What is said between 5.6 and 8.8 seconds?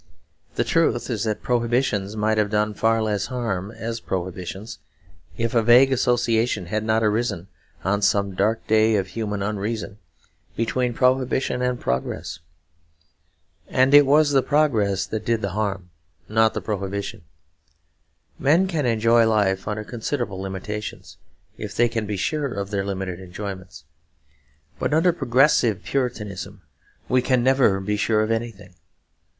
vague association had not arisen, on some dark